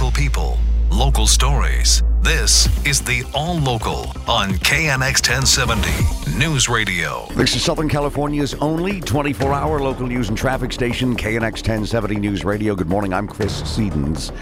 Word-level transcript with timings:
Local 0.00 0.12
people, 0.12 0.58
local 0.90 1.26
stories. 1.26 2.02
This 2.22 2.66
is 2.86 3.02
the 3.02 3.22
All 3.34 3.58
Local 3.58 4.06
on 4.26 4.52
KNX 4.52 5.20
1070 5.28 6.38
News 6.38 6.70
Radio. 6.70 7.26
This 7.34 7.54
is 7.54 7.62
Southern 7.62 7.86
California's 7.86 8.54
only 8.54 9.02
24 9.02 9.52
hour 9.52 9.78
local 9.78 10.06
news 10.06 10.30
and 10.30 10.38
traffic 10.38 10.72
station, 10.72 11.14
KNX 11.14 11.56
1070 11.56 12.16
News 12.16 12.46
Radio. 12.46 12.74
Good 12.74 12.88
morning, 12.88 13.12
I'm 13.12 13.28
Chris 13.28 13.60
Sedens. 13.60 14.32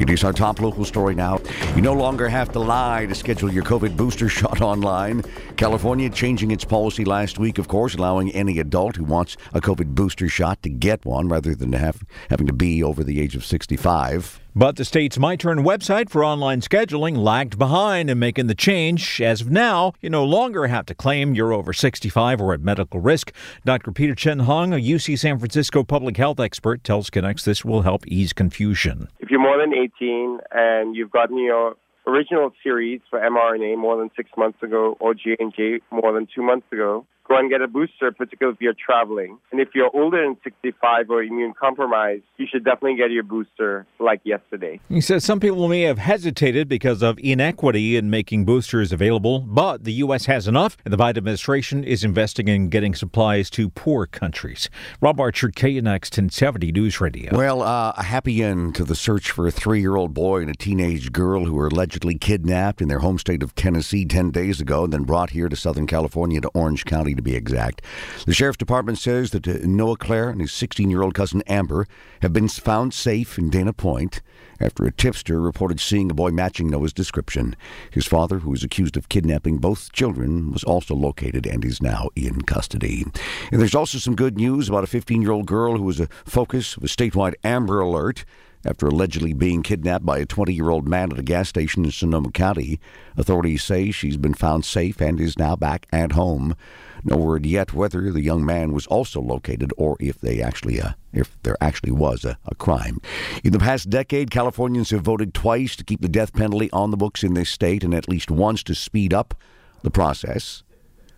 It 0.00 0.08
is 0.08 0.22
our 0.22 0.32
top 0.32 0.60
local 0.60 0.84
story 0.84 1.16
now. 1.16 1.40
You 1.74 1.82
no 1.82 1.94
longer 1.94 2.28
have 2.28 2.52
to 2.52 2.60
lie 2.60 3.06
to 3.06 3.14
schedule 3.16 3.52
your 3.52 3.64
COVID 3.64 3.96
booster 3.96 4.28
shot 4.38 4.60
online. 4.60 5.24
California 5.56 6.10
changing 6.10 6.52
its 6.52 6.64
policy 6.64 7.04
last 7.04 7.40
week, 7.40 7.58
of 7.58 7.66
course, 7.66 7.96
allowing 7.96 8.30
any 8.30 8.60
adult 8.60 8.94
who 8.94 9.02
wants 9.02 9.36
a 9.52 9.60
COVID 9.60 9.96
booster 9.96 10.28
shot 10.28 10.62
to 10.62 10.68
get 10.68 11.04
one 11.04 11.28
rather 11.28 11.56
than 11.56 11.72
have, 11.72 12.04
having 12.30 12.46
to 12.46 12.52
be 12.52 12.84
over 12.84 13.02
the 13.02 13.20
age 13.20 13.34
of 13.34 13.44
65. 13.44 14.40
But 14.56 14.76
the 14.76 14.84
state's 14.84 15.18
MyTurn 15.18 15.64
website 15.64 16.08
for 16.08 16.24
online 16.24 16.62
scheduling 16.62 17.16
lagged 17.16 17.58
behind 17.58 18.10
in 18.10 18.18
making 18.18 18.46
the 18.46 18.54
change. 18.54 19.20
As 19.20 19.40
of 19.40 19.50
now, 19.50 19.92
you 20.00 20.10
no 20.10 20.24
longer 20.24 20.66
have 20.66 20.86
to 20.86 20.94
claim 20.94 21.34
you're 21.34 21.52
over 21.52 21.72
65 21.72 22.40
or 22.40 22.54
at 22.54 22.60
medical 22.60 22.98
risk. 22.98 23.32
Dr. 23.64 23.92
Peter 23.92 24.14
Chin-Hong, 24.14 24.72
a 24.72 24.76
UC 24.76 25.18
San 25.18 25.38
Francisco 25.38 25.84
public 25.84 26.16
health 26.16 26.40
expert, 26.40 26.82
tells 26.82 27.10
KNX 27.10 27.44
this 27.44 27.64
will 27.64 27.82
help 27.82 28.06
ease 28.06 28.32
confusion. 28.32 29.08
If 29.20 29.30
you're 29.30 29.40
more 29.40 29.58
than 29.58 29.74
18 29.74 30.38
and 30.50 30.96
you've 30.96 31.10
gotten 31.10 31.38
your 31.38 31.74
original 32.06 32.50
series 32.62 33.00
for 33.10 33.20
mRNA 33.20 33.76
more 33.76 33.98
than 33.98 34.10
six 34.16 34.30
months 34.36 34.62
ago 34.62 34.96
or 34.98 35.14
J&J 35.14 35.80
more 35.90 36.12
than 36.12 36.26
two 36.34 36.42
months 36.42 36.66
ago, 36.72 37.06
go 37.28 37.38
and 37.38 37.50
get 37.50 37.60
a 37.60 37.68
booster, 37.68 38.10
particularly 38.10 38.54
if 38.54 38.60
you're 38.60 38.74
traveling. 38.74 39.38
And 39.52 39.60
if 39.60 39.68
you're 39.74 39.90
older 39.94 40.24
than 40.24 40.36
65 40.42 41.10
or 41.10 41.22
immune 41.22 41.54
compromised, 41.58 42.22
you 42.38 42.46
should 42.50 42.64
definitely 42.64 42.96
get 42.96 43.10
your 43.10 43.22
booster 43.22 43.86
like 43.98 44.20
yesterday. 44.24 44.80
He 44.88 45.00
says 45.00 45.24
some 45.24 45.40
people 45.40 45.68
may 45.68 45.82
have 45.82 45.98
hesitated 45.98 46.68
because 46.68 47.02
of 47.02 47.18
inequity 47.18 47.96
in 47.96 48.10
making 48.10 48.44
boosters 48.44 48.92
available, 48.92 49.40
but 49.40 49.84
the 49.84 49.92
U.S. 49.94 50.26
has 50.26 50.48
enough, 50.48 50.76
and 50.84 50.92
the 50.92 50.96
Biden 50.96 51.18
administration 51.18 51.84
is 51.84 52.02
investing 52.02 52.48
in 52.48 52.68
getting 52.68 52.94
supplies 52.94 53.50
to 53.50 53.68
poor 53.68 54.06
countries. 54.06 54.70
Rob 55.00 55.20
Archer, 55.20 55.48
KNX 55.48 56.04
1070 56.04 56.72
News 56.72 57.00
Radio. 57.00 57.36
Well, 57.36 57.62
uh, 57.62 57.92
a 57.96 58.02
happy 58.02 58.42
end 58.42 58.74
to 58.76 58.84
the 58.84 58.94
search 58.94 59.30
for 59.30 59.46
a 59.46 59.50
three 59.50 59.80
year 59.80 59.96
old 59.96 60.14
boy 60.14 60.40
and 60.40 60.50
a 60.50 60.54
teenage 60.54 61.12
girl 61.12 61.44
who 61.44 61.54
were 61.54 61.68
allegedly 61.68 62.16
kidnapped 62.16 62.80
in 62.80 62.88
their 62.88 63.00
home 63.00 63.18
state 63.18 63.42
of 63.42 63.54
Tennessee 63.54 64.04
10 64.04 64.30
days 64.30 64.60
ago 64.60 64.84
and 64.84 64.92
then 64.92 65.02
brought 65.02 65.30
here 65.30 65.48
to 65.48 65.56
Southern 65.56 65.86
California 65.86 66.40
to 66.40 66.48
Orange 66.54 66.84
County 66.84 67.14
to 67.18 67.22
be 67.22 67.36
exact. 67.36 67.82
The 68.24 68.32
sheriff's 68.32 68.56
department 68.56 68.98
says 68.98 69.30
that 69.32 69.46
uh, 69.46 69.58
Noah 69.64 69.98
Clare 69.98 70.30
and 70.30 70.40
his 70.40 70.52
16 70.52 70.88
year 70.88 71.02
old 71.02 71.14
cousin 71.14 71.42
Amber 71.46 71.86
have 72.22 72.32
been 72.32 72.48
found 72.48 72.94
safe 72.94 73.38
in 73.38 73.50
Dana 73.50 73.72
Point 73.72 74.22
after 74.60 74.84
a 74.84 74.92
tipster 74.92 75.40
reported 75.40 75.80
seeing 75.80 76.10
a 76.10 76.14
boy 76.14 76.30
matching 76.30 76.68
Noah's 76.68 76.92
description. 76.92 77.54
His 77.90 78.06
father, 78.06 78.38
who 78.38 78.52
is 78.52 78.64
accused 78.64 78.96
of 78.96 79.08
kidnapping 79.08 79.58
both 79.58 79.92
children, 79.92 80.50
was 80.50 80.64
also 80.64 80.94
located 80.94 81.46
and 81.46 81.64
is 81.64 81.82
now 81.82 82.08
in 82.16 82.42
custody. 82.42 83.04
And 83.52 83.60
there's 83.60 83.74
also 83.74 83.98
some 83.98 84.16
good 84.16 84.36
news 84.36 84.68
about 84.68 84.84
a 84.84 84.88
15 84.88 85.22
year 85.22 85.32
old 85.32 85.46
girl 85.46 85.76
who 85.76 85.84
was 85.84 86.00
a 86.00 86.08
focus 86.24 86.76
of 86.76 86.84
a 86.84 86.86
statewide 86.86 87.34
Amber 87.44 87.80
Alert 87.80 88.24
after 88.68 88.86
allegedly 88.86 89.32
being 89.32 89.62
kidnapped 89.62 90.04
by 90.04 90.18
a 90.18 90.26
20 90.26 90.52
year 90.52 90.68
old 90.68 90.86
man 90.86 91.10
at 91.10 91.18
a 91.18 91.22
gas 91.22 91.48
station 91.48 91.84
in 91.84 91.90
Sonoma 91.90 92.30
County. 92.30 92.78
Authorities 93.16 93.64
say 93.64 93.90
she's 93.90 94.18
been 94.18 94.34
found 94.34 94.64
safe 94.64 95.00
and 95.00 95.18
is 95.18 95.38
now 95.38 95.56
back 95.56 95.86
at 95.90 96.12
home. 96.12 96.54
No 97.02 97.16
word 97.16 97.46
yet 97.46 97.72
whether 97.72 98.12
the 98.12 98.20
young 98.20 98.44
man 98.44 98.72
was 98.72 98.86
also 98.88 99.20
located 99.20 99.72
or 99.78 99.96
if 100.00 100.20
they 100.20 100.42
actually 100.42 100.80
uh, 100.80 100.92
if 101.12 101.40
there 101.42 101.56
actually 101.60 101.92
was 101.92 102.24
a, 102.24 102.36
a 102.44 102.54
crime. 102.54 103.00
In 103.42 103.52
the 103.52 103.58
past 103.58 103.88
decade, 103.88 104.30
Californians 104.30 104.90
have 104.90 105.02
voted 105.02 105.32
twice 105.32 105.74
to 105.76 105.84
keep 105.84 106.02
the 106.02 106.08
death 106.08 106.34
penalty 106.34 106.70
on 106.70 106.90
the 106.90 106.96
books 106.96 107.24
in 107.24 107.34
this 107.34 107.48
state 107.48 107.82
and 107.82 107.94
at 107.94 108.08
least 108.08 108.30
once 108.30 108.62
to 108.64 108.74
speed 108.74 109.14
up 109.14 109.34
the 109.82 109.90
process. 109.90 110.62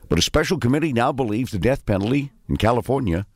But 0.08 0.18
a 0.18 0.22
special 0.22 0.58
committee 0.58 0.92
now 0.92 1.10
believes 1.10 1.50
the 1.50 1.58
death 1.58 1.84
penalty 1.84 2.30
in 2.48 2.56
California 2.56 3.26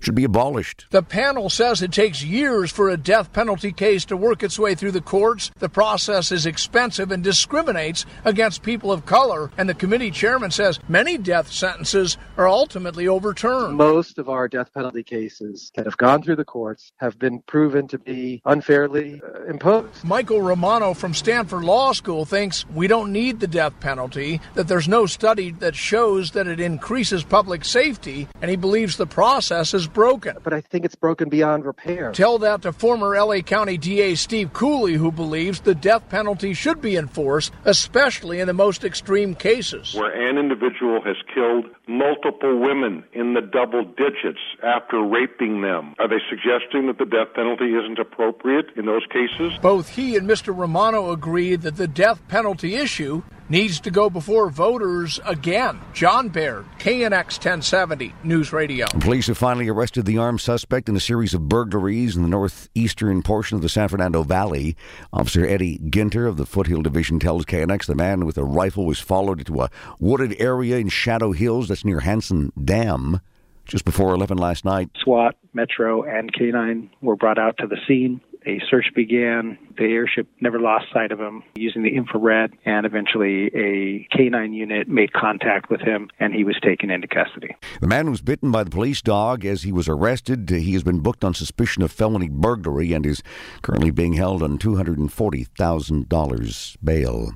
should 0.00 0.14
be 0.14 0.24
abolished. 0.24 0.86
The 0.90 1.02
panel 1.02 1.50
says 1.50 1.82
it 1.82 1.92
takes 1.92 2.22
years 2.22 2.70
for 2.70 2.88
a 2.88 2.96
death 2.96 3.32
penalty 3.32 3.72
case 3.72 4.04
to 4.06 4.16
work 4.16 4.42
its 4.42 4.58
way 4.58 4.74
through 4.74 4.92
the 4.92 5.00
courts. 5.00 5.50
The 5.58 5.68
process 5.68 6.30
is 6.30 6.46
expensive 6.46 7.10
and 7.10 7.22
discriminates 7.22 8.06
against 8.24 8.62
people 8.62 8.92
of 8.92 9.06
color. 9.06 9.50
And 9.58 9.68
the 9.68 9.74
committee 9.74 10.10
chairman 10.10 10.50
says 10.50 10.78
many 10.88 11.18
death 11.18 11.50
sentences 11.50 12.16
are 12.36 12.48
ultimately 12.48 13.08
overturned. 13.08 13.76
Most 13.76 14.18
of 14.18 14.28
our 14.28 14.48
death 14.48 14.72
penalty 14.72 15.02
cases 15.02 15.72
that 15.74 15.86
have 15.86 15.96
gone 15.96 16.22
through 16.22 16.36
the 16.36 16.44
courts 16.44 16.92
have 16.96 17.18
been 17.18 17.40
proven 17.40 17.88
to 17.88 17.98
be 17.98 18.42
unfairly 18.44 19.20
uh, 19.22 19.44
imposed. 19.44 20.04
Michael 20.04 20.42
Romano 20.42 20.94
from 20.94 21.14
Stanford 21.14 21.64
Law 21.64 21.92
School 21.92 22.24
thinks 22.24 22.66
we 22.70 22.86
don't 22.86 23.12
need 23.12 23.40
the 23.40 23.46
death 23.46 23.78
penalty, 23.80 24.40
that 24.54 24.68
there's 24.68 24.88
no 24.88 25.06
study 25.06 25.50
that 25.52 25.74
shows 25.74 26.32
that 26.32 26.46
it 26.46 26.60
increases 26.60 27.24
public 27.24 27.64
safety, 27.64 28.28
and 28.40 28.50
he 28.50 28.56
believes 28.56 28.96
the 28.96 29.06
process 29.06 29.74
is 29.74 29.85
broken. 29.86 30.36
But 30.42 30.52
I 30.52 30.60
think 30.60 30.84
it's 30.84 30.94
broken 30.94 31.28
beyond 31.28 31.64
repair. 31.64 32.12
Tell 32.12 32.38
that 32.38 32.62
to 32.62 32.72
former 32.72 33.16
LA 33.16 33.40
County 33.40 33.78
DA 33.78 34.14
Steve 34.14 34.52
Cooley, 34.52 34.94
who 34.94 35.10
believes 35.10 35.60
the 35.60 35.74
death 35.74 36.08
penalty 36.08 36.54
should 36.54 36.80
be 36.80 36.96
enforced, 36.96 37.52
especially 37.64 38.40
in 38.40 38.46
the 38.46 38.52
most 38.52 38.84
extreme 38.84 39.34
cases. 39.34 39.94
Where 39.94 40.28
an 40.28 40.38
individual 40.38 41.00
has 41.02 41.16
killed 41.34 41.66
multiple 41.88 42.58
women 42.58 43.04
in 43.12 43.34
the 43.34 43.40
double 43.40 43.84
digits 43.84 44.40
after 44.62 45.00
raping 45.02 45.62
them. 45.62 45.94
Are 45.98 46.08
they 46.08 46.20
suggesting 46.28 46.86
that 46.88 46.98
the 46.98 47.04
death 47.06 47.34
penalty 47.34 47.74
isn't 47.74 47.98
appropriate 47.98 48.66
in 48.76 48.86
those 48.86 49.06
cases? 49.06 49.52
Both 49.62 49.90
he 49.90 50.16
and 50.16 50.28
Mr. 50.28 50.56
Romano 50.56 51.10
agree 51.12 51.56
that 51.56 51.76
the 51.76 51.88
death 51.88 52.26
penalty 52.28 52.74
issue 52.74 53.22
needs 53.48 53.80
to 53.80 53.90
go 53.90 54.10
before 54.10 54.50
voters 54.50 55.20
again. 55.24 55.80
John 55.92 56.28
Baird, 56.28 56.64
KNX 56.78 57.38
1070 57.38 58.14
News 58.24 58.52
Radio. 58.52 58.86
Police 58.86 59.28
have 59.28 59.38
finally 59.38 59.68
arrested 59.68 60.06
the 60.06 60.18
armed 60.18 60.40
suspect 60.40 60.88
in 60.88 60.96
a 60.96 61.00
series 61.00 61.34
of 61.34 61.48
burglaries 61.48 62.16
in 62.16 62.22
the 62.22 62.28
northeastern 62.28 63.22
portion 63.22 63.56
of 63.56 63.62
the 63.62 63.68
San 63.68 63.88
Fernando 63.88 64.22
Valley. 64.22 64.76
Officer 65.12 65.46
Eddie 65.46 65.78
Ginter 65.78 66.28
of 66.28 66.36
the 66.36 66.46
Foothill 66.46 66.82
Division 66.82 67.18
tells 67.18 67.44
KNX 67.44 67.86
the 67.86 67.94
man 67.94 68.24
with 68.24 68.38
a 68.38 68.44
rifle 68.44 68.86
was 68.86 69.00
followed 69.00 69.38
into 69.38 69.60
a 69.60 69.70
wooded 69.98 70.36
area 70.40 70.78
in 70.78 70.88
Shadow 70.88 71.32
Hills 71.32 71.68
that's 71.68 71.84
near 71.84 72.00
Hansen 72.00 72.52
Dam 72.62 73.20
just 73.66 73.84
before 73.84 74.14
11 74.14 74.38
last 74.38 74.64
night. 74.64 74.90
SWAT, 75.02 75.36
Metro, 75.52 76.02
and 76.02 76.32
K9 76.32 76.88
were 77.02 77.16
brought 77.16 77.38
out 77.38 77.56
to 77.58 77.66
the 77.66 77.76
scene. 77.86 78.20
A 78.46 78.60
search 78.70 78.86
began. 78.94 79.58
The 79.76 79.84
airship 79.84 80.28
never 80.40 80.58
lost 80.60 80.86
sight 80.92 81.10
of 81.10 81.18
him 81.20 81.42
using 81.56 81.82
the 81.82 81.96
infrared, 81.96 82.52
and 82.64 82.86
eventually 82.86 83.48
a 83.48 84.06
K9 84.16 84.54
unit 84.54 84.86
made 84.88 85.12
contact 85.12 85.68
with 85.68 85.80
him, 85.80 86.08
and 86.20 86.32
he 86.32 86.44
was 86.44 86.56
taken 86.62 86.88
into 86.90 87.08
custody. 87.08 87.56
The 87.80 87.88
man 87.88 88.08
was 88.08 88.22
bitten 88.22 88.52
by 88.52 88.62
the 88.62 88.70
police 88.70 89.02
dog 89.02 89.44
as 89.44 89.64
he 89.64 89.72
was 89.72 89.88
arrested. 89.88 90.48
He 90.48 90.74
has 90.74 90.84
been 90.84 91.00
booked 91.00 91.24
on 91.24 91.34
suspicion 91.34 91.82
of 91.82 91.90
felony 91.90 92.28
burglary 92.28 92.92
and 92.92 93.04
is 93.04 93.20
currently 93.62 93.90
being 93.90 94.12
held 94.12 94.44
on 94.44 94.58
$240,000 94.58 96.76
bail. 96.84 97.32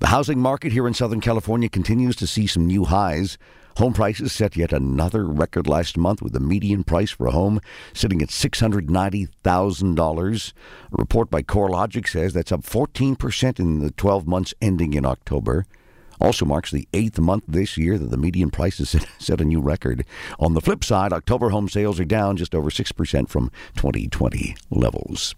The 0.00 0.06
housing 0.06 0.38
market 0.38 0.70
here 0.72 0.86
in 0.86 0.94
Southern 0.94 1.20
California 1.20 1.68
continues 1.68 2.14
to 2.16 2.26
see 2.28 2.46
some 2.46 2.68
new 2.68 2.84
highs. 2.84 3.36
Home 3.78 3.94
prices 3.94 4.32
set 4.32 4.56
yet 4.56 4.72
another 4.72 5.24
record 5.24 5.66
last 5.66 5.96
month 5.96 6.20
with 6.20 6.34
the 6.34 6.40
median 6.40 6.84
price 6.84 7.10
for 7.10 7.26
a 7.26 7.32
home 7.32 7.58
sitting 7.94 8.20
at 8.20 8.28
$690,000. 8.28 10.52
A 10.92 10.96
report 10.96 11.30
by 11.30 11.42
CoreLogic 11.42 12.06
says 12.06 12.34
that's 12.34 12.52
up 12.52 12.62
14% 12.62 13.58
in 13.58 13.78
the 13.78 13.90
12 13.92 14.26
months 14.26 14.52
ending 14.60 14.92
in 14.92 15.06
October. 15.06 15.64
Also 16.20 16.44
marks 16.44 16.70
the 16.70 16.86
eighth 16.92 17.18
month 17.18 17.42
this 17.48 17.76
year 17.76 17.98
that 17.98 18.10
the 18.10 18.16
median 18.16 18.50
price 18.50 18.78
has 18.78 18.94
set 19.18 19.40
a 19.40 19.44
new 19.44 19.60
record. 19.60 20.04
On 20.38 20.54
the 20.54 20.60
flip 20.60 20.84
side, 20.84 21.12
October 21.12 21.48
home 21.48 21.68
sales 21.68 21.98
are 21.98 22.04
down 22.04 22.36
just 22.36 22.54
over 22.54 22.70
6% 22.70 23.28
from 23.28 23.50
2020 23.74 24.54
levels. 24.70 25.34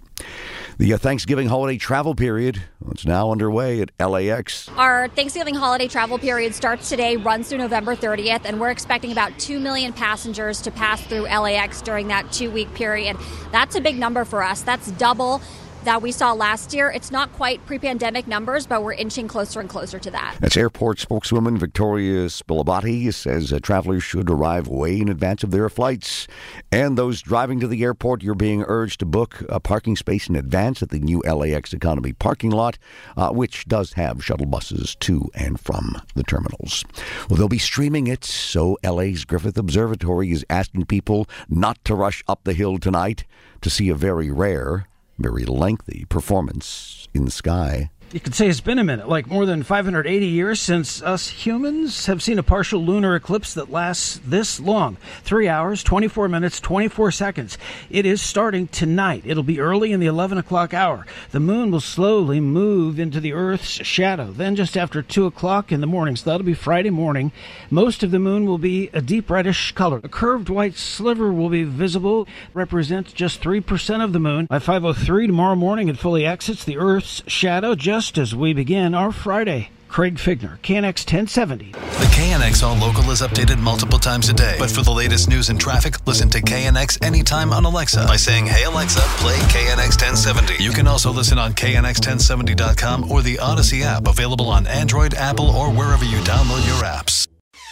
The 0.76 0.92
uh, 0.92 0.98
Thanksgiving 0.98 1.46
holiday 1.46 1.78
travel 1.78 2.16
period 2.16 2.60
is 2.96 3.06
now 3.06 3.30
underway 3.30 3.80
at 3.80 3.92
LAX. 4.00 4.68
Our 4.70 5.06
Thanksgiving 5.06 5.54
holiday 5.54 5.86
travel 5.86 6.18
period 6.18 6.52
starts 6.52 6.88
today, 6.88 7.16
runs 7.16 7.48
through 7.48 7.58
November 7.58 7.94
30th, 7.94 8.40
and 8.44 8.60
we're 8.60 8.72
expecting 8.72 9.12
about 9.12 9.38
2 9.38 9.60
million 9.60 9.92
passengers 9.92 10.60
to 10.62 10.72
pass 10.72 11.00
through 11.00 11.28
LAX 11.28 11.80
during 11.80 12.08
that 12.08 12.32
two 12.32 12.50
week 12.50 12.74
period. 12.74 13.16
That's 13.52 13.76
a 13.76 13.80
big 13.80 13.96
number 13.96 14.24
for 14.24 14.42
us. 14.42 14.62
That's 14.62 14.90
double 14.92 15.40
that 15.84 16.02
we 16.02 16.12
saw 16.12 16.32
last 16.32 16.74
year. 16.74 16.90
It's 16.90 17.10
not 17.10 17.32
quite 17.32 17.64
pre 17.66 17.78
pandemic 17.78 18.26
numbers, 18.26 18.66
but 18.66 18.82
we're 18.82 18.94
inching 18.94 19.28
closer 19.28 19.60
and 19.60 19.68
closer 19.68 19.98
to 19.98 20.10
that. 20.10 20.36
That's 20.40 20.56
airport 20.56 20.98
spokeswoman 20.98 21.58
Victoria 21.58 22.26
Spilabati 22.26 23.12
says 23.12 23.52
uh, 23.52 23.58
travelers 23.60 24.02
should 24.02 24.30
arrive 24.30 24.68
way 24.68 25.00
in 25.00 25.08
advance 25.08 25.42
of 25.42 25.50
their 25.50 25.68
flights. 25.68 26.26
And 26.72 26.98
those 26.98 27.22
driving 27.22 27.60
to 27.60 27.68
the 27.68 27.82
airport, 27.82 28.22
you're 28.22 28.34
being 28.34 28.64
urged 28.66 29.00
to 29.00 29.06
book 29.06 29.42
a 29.48 29.60
parking 29.60 29.96
space 29.96 30.28
in 30.28 30.36
advance 30.36 30.82
at 30.82 30.90
the 30.90 31.00
new 31.00 31.20
LAX 31.20 31.72
Economy 31.72 32.12
parking 32.12 32.50
lot, 32.50 32.78
uh, 33.16 33.30
which 33.30 33.66
does 33.66 33.94
have 33.94 34.24
shuttle 34.24 34.46
buses 34.46 34.96
to 35.00 35.30
and 35.34 35.60
from 35.60 36.00
the 36.14 36.22
terminals. 36.22 36.84
Well, 37.28 37.38
they'll 37.38 37.48
be 37.48 37.58
streaming 37.58 38.06
it, 38.06 38.24
so 38.24 38.78
LA's 38.84 39.24
Griffith 39.24 39.58
Observatory 39.58 40.30
is 40.30 40.44
asking 40.48 40.86
people 40.86 41.26
not 41.48 41.84
to 41.84 41.94
rush 41.94 42.22
up 42.28 42.44
the 42.44 42.52
hill 42.52 42.78
tonight 42.78 43.24
to 43.60 43.70
see 43.70 43.88
a 43.88 43.94
very 43.94 44.30
rare, 44.30 44.86
very 45.18 45.44
lengthy 45.44 46.04
performance 46.08 47.08
in 47.14 47.24
the 47.24 47.30
sky. 47.30 47.90
You 48.14 48.20
could 48.20 48.36
say 48.36 48.46
it's 48.46 48.60
been 48.60 48.78
a 48.78 48.84
minute, 48.84 49.08
like 49.08 49.26
more 49.26 49.44
than 49.44 49.64
580 49.64 50.24
years 50.24 50.60
since 50.60 51.02
us 51.02 51.26
humans 51.26 52.06
have 52.06 52.22
seen 52.22 52.38
a 52.38 52.44
partial 52.44 52.80
lunar 52.80 53.16
eclipse 53.16 53.54
that 53.54 53.72
lasts 53.72 54.20
this 54.24 54.60
long. 54.60 54.98
Three 55.24 55.48
hours, 55.48 55.82
24 55.82 56.28
minutes, 56.28 56.60
24 56.60 57.10
seconds. 57.10 57.58
It 57.90 58.06
is 58.06 58.22
starting 58.22 58.68
tonight. 58.68 59.24
It'll 59.26 59.42
be 59.42 59.58
early 59.58 59.90
in 59.90 59.98
the 59.98 60.06
11 60.06 60.38
o'clock 60.38 60.72
hour. 60.72 61.04
The 61.32 61.40
moon 61.40 61.72
will 61.72 61.80
slowly 61.80 62.38
move 62.38 63.00
into 63.00 63.18
the 63.18 63.32
Earth's 63.32 63.84
shadow. 63.84 64.30
Then, 64.30 64.54
just 64.54 64.76
after 64.76 65.02
2 65.02 65.26
o'clock 65.26 65.72
in 65.72 65.80
the 65.80 65.88
morning, 65.88 66.14
so 66.14 66.30
that'll 66.30 66.46
be 66.46 66.54
Friday 66.54 66.90
morning, 66.90 67.32
most 67.68 68.04
of 68.04 68.12
the 68.12 68.20
moon 68.20 68.46
will 68.46 68.58
be 68.58 68.90
a 68.92 69.02
deep 69.02 69.28
reddish 69.28 69.72
color. 69.72 70.00
A 70.04 70.08
curved 70.08 70.48
white 70.48 70.76
sliver 70.76 71.32
will 71.32 71.50
be 71.50 71.64
visible, 71.64 72.28
represents 72.52 73.12
just 73.12 73.42
3% 73.42 74.04
of 74.04 74.12
the 74.12 74.20
moon. 74.20 74.46
By 74.46 74.60
5.03 74.60 75.26
tomorrow 75.26 75.56
morning, 75.56 75.88
it 75.88 75.98
fully 75.98 76.24
exits 76.24 76.62
the 76.62 76.78
Earth's 76.78 77.20
shadow 77.26 77.74
just 77.74 78.03
just 78.04 78.18
as 78.18 78.34
we 78.34 78.52
begin 78.52 78.94
our 78.94 79.10
Friday. 79.10 79.70
Craig 79.88 80.16
Fiegener, 80.16 80.58
KNX 80.58 81.06
1070. 81.06 81.72
The 81.72 82.10
KNX 82.12 82.62
All 82.62 82.76
Local 82.76 83.10
is 83.10 83.22
updated 83.22 83.58
multiple 83.58 83.98
times 83.98 84.28
a 84.28 84.34
day. 84.34 84.56
But 84.58 84.70
for 84.70 84.82
the 84.82 84.90
latest 84.90 85.30
news 85.30 85.48
and 85.48 85.58
traffic, 85.58 86.06
listen 86.06 86.28
to 86.30 86.42
KNX 86.42 87.02
anytime 87.02 87.50
on 87.50 87.64
Alexa 87.64 88.04
by 88.06 88.16
saying, 88.16 88.44
Hey 88.44 88.64
Alexa, 88.64 89.00
play 89.22 89.36
KNX 89.54 89.96
1070. 90.02 90.62
You 90.62 90.72
can 90.72 90.86
also 90.86 91.10
listen 91.12 91.38
on 91.38 91.54
KNX1070.com 91.54 93.10
or 93.10 93.22
the 93.22 93.36
Audacy 93.36 93.82
app, 93.82 94.06
available 94.06 94.48
on 94.48 94.66
Android, 94.66 95.14
Apple, 95.14 95.48
or 95.48 95.70
wherever 95.70 96.04
you 96.04 96.18
download 96.18 96.66
your 96.66 96.84
apps. 96.84 97.26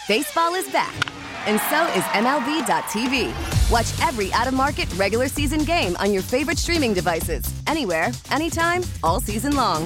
Baseball 0.07 0.55
is 0.55 0.67
back, 0.71 0.95
and 1.45 1.61
so 1.69 1.85
is 1.93 2.03
MLB.tv. 2.15 3.31
Watch 3.69 4.07
every 4.07 4.33
out 4.33 4.47
of 4.47 4.53
market 4.55 4.91
regular 4.95 5.27
season 5.27 5.59
game 5.59 5.95
on 5.97 6.11
your 6.11 6.23
favorite 6.23 6.57
streaming 6.57 6.93
devices, 6.93 7.43
anywhere, 7.67 8.11
anytime, 8.31 8.81
all 9.03 9.19
season 9.19 9.55
long. 9.55 9.85